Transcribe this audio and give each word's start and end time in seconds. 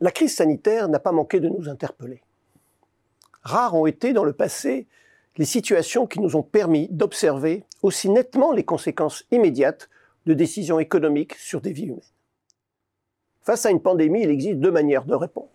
La 0.00 0.10
crise 0.10 0.34
sanitaire 0.34 0.88
n'a 0.88 1.00
pas 1.00 1.12
manqué 1.12 1.40
de 1.40 1.48
nous 1.48 1.68
interpeller. 1.68 2.22
Rares 3.42 3.74
ont 3.74 3.86
été 3.86 4.12
dans 4.12 4.24
le 4.24 4.32
passé 4.32 4.86
les 5.36 5.44
situations 5.44 6.06
qui 6.06 6.20
nous 6.20 6.36
ont 6.36 6.42
permis 6.42 6.88
d'observer 6.90 7.64
aussi 7.82 8.10
nettement 8.10 8.52
les 8.52 8.64
conséquences 8.64 9.24
immédiates 9.30 9.88
de 10.26 10.34
décisions 10.34 10.78
économiques 10.78 11.34
sur 11.36 11.60
des 11.60 11.72
vies 11.72 11.86
humaines. 11.86 12.00
Face 13.42 13.64
à 13.64 13.70
une 13.70 13.80
pandémie, 13.80 14.22
il 14.22 14.30
existe 14.30 14.58
deux 14.58 14.72
manières 14.72 15.04
de 15.04 15.14
répondre. 15.14 15.48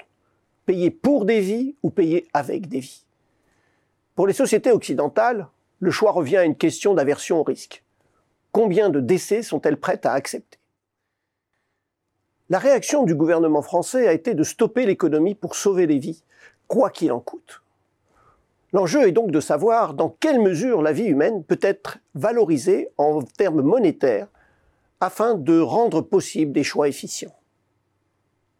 Payer 0.66 0.90
pour 0.90 1.26
des 1.26 1.42
vies 1.42 1.76
ou 1.84 1.90
payer 1.90 2.28
avec 2.34 2.68
des 2.68 2.80
vies. 2.80 3.06
Pour 4.16 4.26
les 4.26 4.34
sociétés 4.34 4.72
occidentales, 4.72 5.48
le 5.80 5.92
choix 5.92 6.12
revient 6.12 6.38
à 6.38 6.46
une 6.46 6.56
question 6.56 6.94
d'aversion 6.94 7.40
au 7.40 7.44
risque. 7.44 7.84
Combien 8.52 8.90
de 8.90 9.00
décès 9.00 9.44
sont-elles 9.44 9.80
prêtes 9.80 10.06
à 10.06 10.14
accepter? 10.14 10.58
La 12.54 12.60
réaction 12.60 13.04
du 13.04 13.16
gouvernement 13.16 13.64
français 13.64 14.08
a 14.08 14.14
été 14.14 14.36
de 14.36 14.44
stopper 14.44 14.86
l'économie 14.86 15.34
pour 15.34 15.56
sauver 15.56 15.88
les 15.88 15.98
vies, 15.98 16.22
quoi 16.68 16.92
qu'il 16.92 17.12
en 17.12 17.20
coûte. 17.20 17.64
L'enjeu 18.74 19.08
est 19.08 19.12
donc 19.12 19.32
de 19.32 19.40
savoir 19.40 19.96
dans 19.96 20.16
quelle 20.20 20.40
mesure 20.40 20.84
la 20.84 20.92
vie 20.92 21.06
humaine 21.06 21.44
peut 21.44 21.58
être 21.64 21.98
valorisée 22.14 22.90
en 23.00 23.24
termes 23.24 23.64
monétaires 23.64 24.28
afin 25.00 25.34
de 25.34 25.60
rendre 25.60 26.02
possible 26.02 26.52
des 26.52 26.62
choix 26.62 26.88
efficients. 26.88 27.36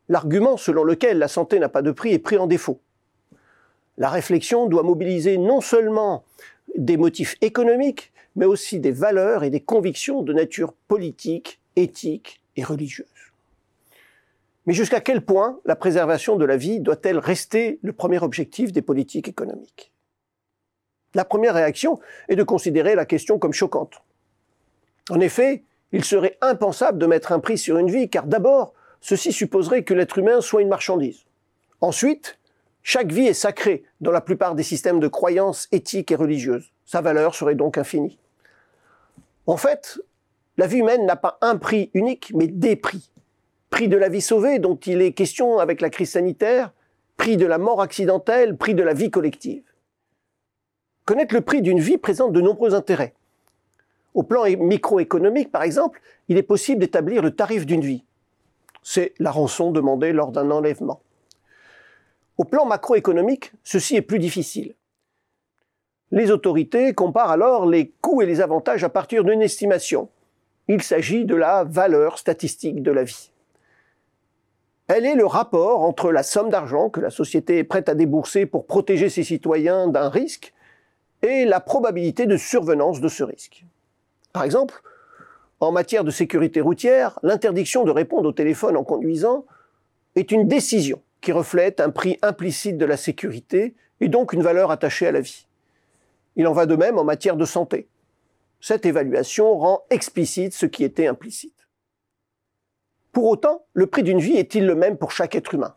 L'argument 0.10 0.58
selon 0.58 0.84
lequel 0.84 1.20
la 1.20 1.28
santé 1.28 1.60
n'a 1.60 1.70
pas 1.70 1.84
de 1.84 1.92
prix 1.92 2.14
est 2.14 2.18
pris 2.18 2.40
en 2.40 2.48
défaut. 2.48 2.80
La 4.00 4.10
réflexion 4.10 4.66
doit 4.66 4.82
mobiliser 4.82 5.38
non 5.38 5.62
seulement 5.62 6.24
des 6.76 6.98
motifs 6.98 7.36
économiques, 7.42 8.12
mais 8.36 8.46
aussi 8.46 8.80
des 8.80 8.90
valeurs 8.90 9.44
et 9.44 9.52
des 9.52 9.62
convictions 9.62 10.24
de 10.24 10.34
nature 10.34 10.74
politique, 10.88 11.60
éthique 11.76 12.42
et 12.56 12.64
religieuse. 12.64 13.13
Mais 14.66 14.74
jusqu'à 14.74 15.02
quel 15.02 15.22
point 15.22 15.60
la 15.66 15.76
préservation 15.76 16.36
de 16.38 16.46
la 16.46 16.58
vie 16.58 16.80
doit-elle 16.80 17.18
rester 17.18 17.80
le 17.82 17.94
premier 17.94 18.20
objectif 18.20 18.72
des 18.72 18.82
politiques 18.82 19.28
économiques? 19.28 19.92
La 21.16 21.26
première 21.26 21.54
réaction 21.54 22.00
est 22.30 22.36
de 22.36 22.44
considérer 22.44 22.96
la 22.96 23.06
question 23.06 23.40
comme 23.40 23.54
choquante. 23.54 24.02
En 25.10 25.20
effet, 25.20 25.64
il 25.92 26.04
serait 26.04 26.38
impensable 26.42 26.98
de 26.98 27.06
mettre 27.06 27.32
un 27.32 27.40
prix 27.40 27.58
sur 27.58 27.78
une 27.78 27.92
vie, 27.92 28.10
car 28.10 28.26
d'abord, 28.26 28.74
ceci 29.02 29.32
supposerait 29.32 29.84
que 29.84 29.94
l'être 29.94 30.18
humain 30.18 30.42
soit 30.42 30.62
une 30.62 30.70
marchandise. 30.70 31.26
Ensuite, 31.82 32.40
chaque 32.82 33.12
vie 33.12 33.28
est 33.28 33.34
sacrée 33.34 33.84
dans 34.02 34.12
la 34.12 34.22
plupart 34.22 34.56
des 34.56 34.64
systèmes 34.64 35.00
de 35.00 35.08
croyances 35.08 35.68
éthiques 35.72 36.12
et 36.12 36.16
religieuses. 36.16 36.72
Sa 36.86 37.02
valeur 37.02 37.36
serait 37.36 37.56
donc 37.56 37.78
infinie. 37.78 38.18
En 39.46 39.58
fait, 39.58 40.00
la 40.58 40.68
vie 40.68 40.80
humaine 40.80 41.06
n'a 41.06 41.16
pas 41.16 41.38
un 41.42 41.58
prix 41.58 41.92
unique, 41.94 42.32
mais 42.34 42.48
des 42.48 42.76
prix. 42.76 43.12
Prix 43.74 43.88
de 43.88 43.98
la 43.98 44.08
vie 44.08 44.22
sauvée, 44.22 44.60
dont 44.60 44.76
il 44.76 45.02
est 45.02 45.14
question 45.14 45.58
avec 45.58 45.82
la 45.82 45.90
crise 45.90 46.12
sanitaire, 46.12 46.72
prix 47.18 47.38
de 47.38 47.48
la 47.48 47.58
mort 47.58 47.82
accidentelle, 47.82 48.56
prix 48.56 48.76
de 48.76 48.84
la 48.84 48.94
vie 48.94 49.10
collective. 49.10 49.64
Connaître 51.06 51.34
le 51.34 51.42
prix 51.42 51.64
d'une 51.64 51.80
vie 51.80 51.98
présente 51.98 52.34
de 52.34 52.40
nombreux 52.40 52.76
intérêts. 52.76 53.16
Au 54.14 54.22
plan 54.22 54.44
microéconomique, 54.44 55.52
par 55.52 55.64
exemple, 55.64 56.02
il 56.28 56.38
est 56.38 56.44
possible 56.44 56.82
d'établir 56.82 57.24
le 57.24 57.32
tarif 57.32 57.66
d'une 57.66 57.82
vie. 57.82 58.04
C'est 58.84 59.16
la 59.18 59.32
rançon 59.32 59.72
demandée 59.72 60.14
lors 60.14 60.32
d'un 60.32 60.52
enlèvement. 60.52 61.02
Au 62.38 62.44
plan 62.44 62.68
macroéconomique, 62.68 63.54
ceci 63.64 63.96
est 63.96 64.04
plus 64.04 64.20
difficile. 64.20 64.76
Les 66.12 66.30
autorités 66.30 66.94
comparent 66.94 67.32
alors 67.32 67.66
les 67.66 67.92
coûts 68.02 68.22
et 68.22 68.28
les 68.28 68.40
avantages 68.40 68.84
à 68.84 68.90
partir 68.90 69.24
d'une 69.24 69.42
estimation. 69.42 70.10
Il 70.68 70.84
s'agit 70.84 71.26
de 71.26 71.36
la 71.36 71.64
valeur 71.64 72.20
statistique 72.20 72.84
de 72.84 72.92
la 72.92 73.04
vie. 73.04 73.32
Elle 74.96 75.08
est 75.08 75.16
le 75.16 75.26
rapport 75.26 75.82
entre 75.82 76.12
la 76.12 76.22
somme 76.22 76.52
d'argent 76.52 76.92
que 76.92 77.00
la 77.00 77.10
société 77.10 77.58
est 77.58 77.64
prête 77.64 77.90
à 77.90 77.96
débourser 77.96 78.46
pour 78.46 78.68
protéger 78.68 79.10
ses 79.10 79.24
citoyens 79.24 79.88
d'un 79.88 80.08
risque 80.08 80.54
et 81.24 81.46
la 81.46 81.60
probabilité 81.60 82.28
de 82.28 82.38
survenance 82.38 83.02
de 83.02 83.08
ce 83.08 83.24
risque. 83.24 83.66
Par 84.34 84.44
exemple, 84.44 84.84
en 85.60 85.72
matière 85.72 86.04
de 86.04 86.12
sécurité 86.12 86.62
routière, 86.62 87.18
l'interdiction 87.24 87.86
de 87.86 87.90
répondre 87.90 88.30
au 88.30 88.34
téléphone 88.34 88.78
en 88.78 88.84
conduisant 88.84 89.46
est 90.16 90.32
une 90.32 90.48
décision 90.48 91.02
qui 91.22 91.32
reflète 91.32 91.80
un 91.80 91.90
prix 91.90 92.20
implicite 92.22 92.78
de 92.78 92.86
la 92.86 92.96
sécurité 92.96 93.74
et 94.00 94.10
donc 94.10 94.32
une 94.32 94.44
valeur 94.44 94.70
attachée 94.70 95.08
à 95.08 95.12
la 95.12 95.22
vie. 95.22 95.48
Il 96.36 96.46
en 96.46 96.54
va 96.54 96.68
de 96.68 96.76
même 96.76 97.00
en 97.00 97.04
matière 97.04 97.36
de 97.36 97.46
santé. 97.46 97.88
Cette 98.62 98.86
évaluation 98.86 99.58
rend 99.58 99.86
explicite 99.90 100.54
ce 100.54 100.68
qui 100.68 100.84
était 100.84 101.08
implicite. 101.08 101.63
Pour 103.14 103.26
autant, 103.28 103.66
le 103.74 103.86
prix 103.86 104.02
d'une 104.02 104.20
vie 104.20 104.38
est-il 104.38 104.66
le 104.66 104.76
même 104.76 104.98
pour 104.98 105.12
chaque 105.12 105.36
être 105.36 105.54
humain? 105.54 105.76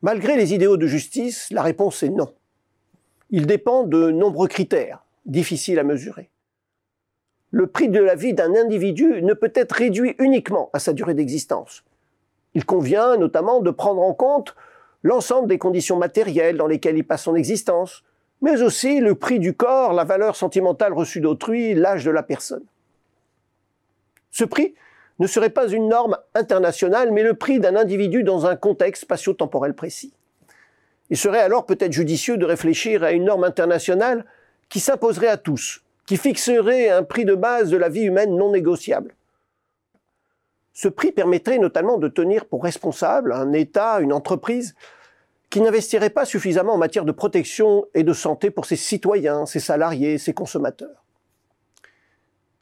Malgré 0.00 0.36
les 0.36 0.54
idéaux 0.54 0.76
de 0.76 0.86
justice, 0.86 1.50
la 1.50 1.62
réponse 1.62 2.02
est 2.04 2.08
non. 2.08 2.32
Il 3.30 3.46
dépend 3.46 3.82
de 3.82 4.10
nombreux 4.10 4.46
critères, 4.46 5.04
difficiles 5.26 5.78
à 5.80 5.82
mesurer. 5.82 6.30
Le 7.50 7.66
prix 7.66 7.88
de 7.88 8.00
la 8.00 8.14
vie 8.14 8.32
d'un 8.32 8.54
individu 8.54 9.22
ne 9.22 9.34
peut 9.34 9.52
être 9.54 9.72
réduit 9.72 10.14
uniquement 10.18 10.70
à 10.72 10.78
sa 10.78 10.92
durée 10.92 11.14
d'existence. 11.14 11.84
Il 12.54 12.64
convient 12.64 13.16
notamment 13.16 13.60
de 13.60 13.70
prendre 13.70 14.02
en 14.02 14.14
compte 14.14 14.54
l'ensemble 15.02 15.48
des 15.48 15.58
conditions 15.58 15.96
matérielles 15.96 16.56
dans 16.56 16.68
lesquelles 16.68 16.96
il 16.96 17.04
passe 17.04 17.24
son 17.24 17.34
existence, 17.34 18.04
mais 18.40 18.62
aussi 18.62 19.00
le 19.00 19.16
prix 19.16 19.40
du 19.40 19.54
corps, 19.54 19.92
la 19.92 20.04
valeur 20.04 20.36
sentimentale 20.36 20.92
reçue 20.92 21.20
d'autrui, 21.20 21.74
l'âge 21.74 22.04
de 22.04 22.10
la 22.12 22.22
personne. 22.22 22.64
Ce 24.30 24.44
prix 24.44 24.74
ne 25.18 25.26
serait 25.26 25.50
pas 25.50 25.68
une 25.68 25.88
norme 25.88 26.18
internationale, 26.34 27.12
mais 27.12 27.22
le 27.22 27.34
prix 27.34 27.60
d'un 27.60 27.76
individu 27.76 28.22
dans 28.24 28.46
un 28.46 28.56
contexte 28.56 29.04
spatio-temporel 29.04 29.74
précis. 29.74 30.12
Il 31.10 31.16
serait 31.16 31.40
alors 31.40 31.66
peut-être 31.66 31.92
judicieux 31.92 32.36
de 32.36 32.46
réfléchir 32.46 33.04
à 33.04 33.12
une 33.12 33.24
norme 33.24 33.44
internationale 33.44 34.24
qui 34.68 34.80
s'imposerait 34.80 35.28
à 35.28 35.36
tous, 35.36 35.82
qui 36.06 36.16
fixerait 36.16 36.88
un 36.88 37.02
prix 37.02 37.24
de 37.24 37.34
base 37.34 37.70
de 37.70 37.76
la 37.76 37.88
vie 37.88 38.02
humaine 38.02 38.36
non 38.36 38.50
négociable. 38.50 39.14
Ce 40.72 40.88
prix 40.88 41.12
permettrait 41.12 41.58
notamment 41.58 41.98
de 41.98 42.08
tenir 42.08 42.46
pour 42.46 42.64
responsable 42.64 43.32
un 43.32 43.52
État, 43.52 44.00
une 44.00 44.12
entreprise, 44.12 44.74
qui 45.50 45.60
n'investirait 45.60 46.10
pas 46.10 46.24
suffisamment 46.24 46.74
en 46.74 46.78
matière 46.78 47.04
de 47.04 47.12
protection 47.12 47.86
et 47.94 48.02
de 48.02 48.12
santé 48.12 48.50
pour 48.50 48.66
ses 48.66 48.74
citoyens, 48.74 49.46
ses 49.46 49.60
salariés, 49.60 50.18
ses 50.18 50.34
consommateurs. 50.34 51.04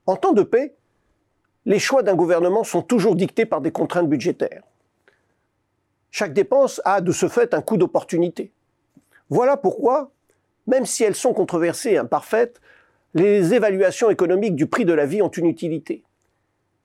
En 0.05 0.17
temps 0.17 0.35
de 0.35 0.43
paix, 0.43 0.75
les 1.65 1.79
choix 1.79 2.03
d'un 2.03 2.17
gouvernement 2.17 2.65
sont 2.65 2.83
toujours 2.83 3.15
dictés 3.15 3.47
par 3.47 3.61
des 3.61 3.71
contraintes 3.71 4.09
budgétaires. 4.09 4.63
Chaque 6.11 6.35
dépense 6.35 6.81
a 6.85 7.01
de 7.01 7.13
ce 7.13 7.29
fait 7.29 7.55
un 7.55 7.63
coût 7.63 7.77
d'opportunité. 7.77 8.53
Voilà 9.31 9.57
pourquoi, 9.57 10.11
même 10.67 10.85
si 10.85 11.05
elles 11.05 11.15
sont 11.15 11.33
controversées 11.33 11.93
et 11.93 11.99
imparfaites, 11.99 12.61
les 13.15 13.55
évaluations 13.55 14.11
économiques 14.11 14.57
du 14.57 14.67
prix 14.67 14.85
de 14.85 14.93
la 14.93 15.07
vie 15.07 15.23
ont 15.23 15.29
une 15.29 15.47
utilité. 15.47 16.03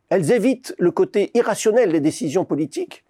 Elles 0.09 0.31
évitent 0.31 0.75
le 0.77 0.91
côté 0.91 1.31
irrationnel 1.33 1.91
des 1.91 1.99
décisions 1.99 2.45
politiques 2.45 3.03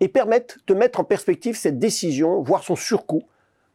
et 0.00 0.08
permettent 0.08 0.58
de 0.66 0.74
mettre 0.74 1.00
en 1.00 1.04
perspective 1.04 1.56
cette 1.56 1.78
décision, 1.78 2.42
voire 2.42 2.62
son 2.62 2.76
surcoût, 2.76 3.24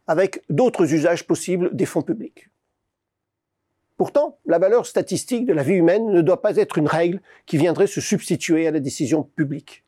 avec 0.07 0.43
d'autres 0.49 0.93
usages 0.93 1.25
possibles 1.25 1.75
des 1.75 1.85
fonds 1.85 2.01
publics. 2.01 2.50
Pourtant, 4.01 4.39
la 4.47 4.57
valeur 4.57 4.87
statistique 4.87 5.45
de 5.45 5.53
la 5.53 5.61
vie 5.61 5.75
humaine 5.75 6.09
ne 6.09 6.23
doit 6.23 6.41
pas 6.41 6.55
être 6.55 6.79
une 6.79 6.87
règle 6.87 7.21
qui 7.45 7.57
viendrait 7.57 7.85
se 7.85 8.01
substituer 8.01 8.65
à 8.65 8.71
la 8.71 8.79
décision 8.79 9.21
publique. 9.21 9.83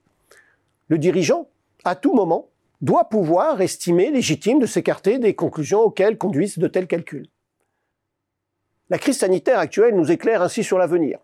Le 0.87 0.99
dirigeant, 0.99 1.47
à 1.83 1.95
tout 1.95 2.13
moment, 2.13 2.49
doit 2.79 3.09
pouvoir 3.09 3.59
estimer 3.59 4.11
légitime 4.11 4.59
de 4.59 4.67
s'écarter 4.67 5.17
des 5.17 5.33
conclusions 5.33 5.79
auxquelles 5.79 6.19
conduisent 6.19 6.59
de 6.59 6.67
tels 6.67 6.85
calculs. 6.85 7.25
La 8.91 8.99
crise 8.99 9.17
sanitaire 9.17 9.57
actuelle 9.57 9.95
nous 9.95 10.11
éclaire 10.11 10.43
ainsi 10.43 10.63
sur 10.63 10.77
l'avenir. 10.77 11.17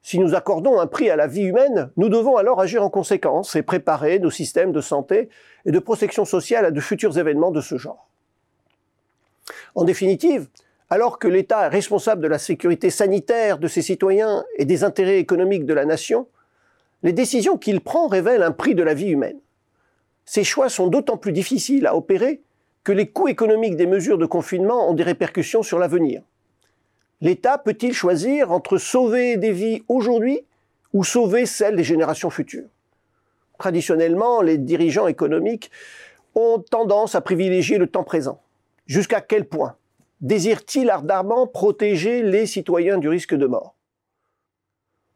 Si 0.00 0.18
nous 0.18 0.34
accordons 0.34 0.80
un 0.80 0.86
prix 0.86 1.10
à 1.10 1.16
la 1.16 1.26
vie 1.26 1.42
humaine, 1.42 1.90
nous 1.98 2.08
devons 2.08 2.38
alors 2.38 2.62
agir 2.62 2.82
en 2.82 2.88
conséquence 2.88 3.56
et 3.56 3.62
préparer 3.62 4.18
nos 4.20 4.30
systèmes 4.30 4.72
de 4.72 4.80
santé 4.80 5.28
et 5.66 5.70
de 5.70 5.78
protection 5.78 6.24
sociale 6.24 6.64
à 6.64 6.70
de 6.70 6.80
futurs 6.80 7.18
événements 7.18 7.50
de 7.50 7.60
ce 7.60 7.76
genre. 7.76 8.08
En 9.74 9.84
définitive, 9.84 10.48
alors 10.92 11.18
que 11.18 11.26
l'État 11.26 11.64
est 11.64 11.68
responsable 11.68 12.20
de 12.20 12.28
la 12.28 12.38
sécurité 12.38 12.90
sanitaire 12.90 13.56
de 13.56 13.66
ses 13.66 13.80
citoyens 13.80 14.44
et 14.58 14.66
des 14.66 14.84
intérêts 14.84 15.20
économiques 15.20 15.64
de 15.64 15.72
la 15.72 15.86
nation, 15.86 16.28
les 17.02 17.14
décisions 17.14 17.56
qu'il 17.56 17.80
prend 17.80 18.08
révèlent 18.08 18.42
un 18.42 18.52
prix 18.52 18.74
de 18.74 18.82
la 18.82 18.92
vie 18.92 19.08
humaine. 19.08 19.38
Ces 20.26 20.44
choix 20.44 20.68
sont 20.68 20.88
d'autant 20.88 21.16
plus 21.16 21.32
difficiles 21.32 21.86
à 21.86 21.96
opérer 21.96 22.42
que 22.84 22.92
les 22.92 23.08
coûts 23.08 23.28
économiques 23.28 23.76
des 23.76 23.86
mesures 23.86 24.18
de 24.18 24.26
confinement 24.26 24.90
ont 24.90 24.92
des 24.92 25.02
répercussions 25.02 25.62
sur 25.62 25.78
l'avenir. 25.78 26.20
L'État 27.22 27.56
peut-il 27.56 27.94
choisir 27.94 28.52
entre 28.52 28.76
sauver 28.76 29.38
des 29.38 29.52
vies 29.52 29.82
aujourd'hui 29.88 30.40
ou 30.92 31.04
sauver 31.04 31.46
celles 31.46 31.76
des 31.76 31.84
générations 31.84 32.28
futures? 32.28 32.68
Traditionnellement, 33.58 34.42
les 34.42 34.58
dirigeants 34.58 35.06
économiques 35.06 35.70
ont 36.34 36.58
tendance 36.58 37.14
à 37.14 37.22
privilégier 37.22 37.78
le 37.78 37.86
temps 37.86 38.04
présent. 38.04 38.42
Jusqu'à 38.86 39.22
quel 39.22 39.46
point? 39.46 39.76
Désire-t-il 40.22 40.88
ardemment 40.88 41.48
protéger 41.48 42.22
les 42.22 42.46
citoyens 42.46 42.96
du 42.96 43.08
risque 43.08 43.34
de 43.34 43.46
mort? 43.46 43.74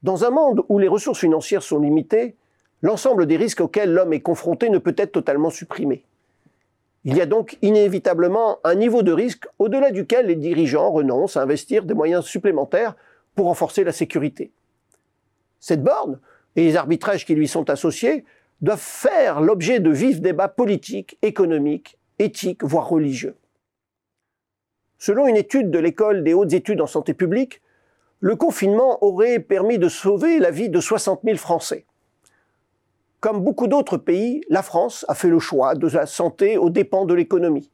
Dans 0.03 0.25
un 0.25 0.31
monde 0.31 0.65
où 0.69 0.79
les 0.79 0.89
ressources 0.89 1.21
financières 1.21 1.63
sont 1.63 1.79
limitées, 1.79 2.35
l'ensemble 2.83 3.27
des 3.27 3.37
risques 3.37 3.61
auxquels 3.61 3.93
l'homme 3.93 4.13
est 4.13 4.21
confronté 4.21 4.69
ne 4.69 4.79
peut 4.79 4.95
être 4.99 5.13
totalement 5.13 5.51
supprimé. 5.51 6.05
Il 7.05 7.17
y 7.17 7.21
a 7.21 7.27
donc 7.27 7.57
inévitablement 7.63 8.59
un 8.65 8.75
niveau 8.75 9.05
de 9.05 9.13
risque 9.13 9.47
au-delà 9.61 9.93
duquel 9.93 10.27
les 10.27 10.35
dirigeants 10.35 10.91
renoncent 10.91 11.37
à 11.37 11.43
investir 11.43 11.85
des 11.85 11.95
moyens 11.95 12.25
supplémentaires 12.25 12.97
pour 13.37 13.47
renforcer 13.47 13.85
la 13.85 13.93
sécurité. 13.93 14.51
Cette 15.61 15.85
borne 15.85 16.19
et 16.57 16.65
les 16.65 16.77
arbitrages 16.77 17.25
qui 17.25 17.37
lui 17.37 17.47
sont 17.47 17.71
associés 17.71 18.25
doivent 18.61 18.81
faire 18.81 19.41
l'objet 19.41 19.79
de 19.79 19.91
vifs 19.91 20.21
débats 20.21 20.49
politiques, 20.49 21.17
économiques, 21.23 21.97
éthiques, 22.19 22.65
voire 22.65 22.89
religieux. 22.89 23.37
Selon 24.99 25.27
une 25.27 25.37
étude 25.37 25.71
de 25.71 25.79
l'école 25.79 26.25
des 26.25 26.35
hautes 26.35 26.53
études 26.53 26.81
en 26.81 26.87
santé 26.87 27.15
publique, 27.15 27.61
le 28.21 28.37
confinement 28.37 29.03
aurait 29.05 29.41
permis 29.41 29.79
de 29.79 29.89
sauver 29.89 30.39
la 30.39 30.51
vie 30.51 30.71
de 30.71 30.81
60 30.81 31.21
000 31.25 31.37
Français. 31.37 31.85
Comme 33.21 33.43
beaucoup 33.43 33.67
d'autres 33.67 33.99
pays, 33.99 34.43
la 34.49 34.63
France 34.63 35.05
a 35.09 35.15
fait 35.15 35.29
le 35.29 35.39
choix 35.39 35.75
de 35.75 35.89
la 35.89 36.07
santé 36.07 36.59
aux 36.59 36.71
dépens 36.71 37.05
de 37.05 37.15
l'économie. 37.15 37.71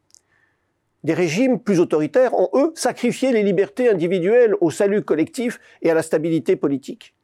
Des 1.05 1.15
régimes 1.15 1.59
plus 1.59 1.81
autoritaires 1.81 2.35
ont, 2.35 2.49
eux, 2.55 2.73
sacrifié 2.77 3.33
les 3.33 3.43
libertés 3.43 3.89
individuelles 3.89 4.55
au 4.61 4.71
salut 4.71 5.03
collectif 5.03 5.59
et 5.83 5.91
à 5.91 5.95
la 5.95 6.03
stabilité 6.03 6.55
politique. 6.55 7.15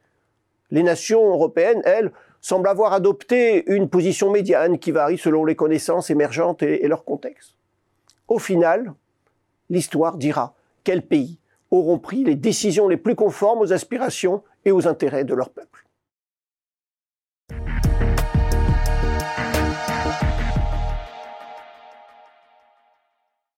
Les 0.70 0.82
nations 0.82 1.24
européennes, 1.28 1.82
elles, 1.84 2.12
semblent 2.40 2.68
avoir 2.68 2.92
adopté 2.92 3.64
une 3.72 3.88
position 3.88 4.30
médiane 4.30 4.78
qui 4.78 4.92
varie 4.92 5.18
selon 5.18 5.44
les 5.44 5.56
connaissances 5.56 6.10
émergentes 6.10 6.62
et, 6.62 6.86
leur 6.86 7.04
contexte. 7.04 7.54
Au 8.26 8.38
final, 8.38 8.94
l'histoire 9.70 10.16
dira 10.16 10.54
quels 10.84 11.06
pays 11.06 11.38
auront 11.70 11.98
pris 11.98 12.24
les 12.24 12.34
décisions 12.34 12.88
les 12.88 12.96
plus 12.96 13.14
conformes 13.14 13.60
aux 13.60 13.72
aspirations 13.72 14.42
et 14.64 14.70
aux 14.70 14.86
intérêts 14.88 15.24
de 15.24 15.34
leur 15.34 15.50
peuple. 15.50 15.87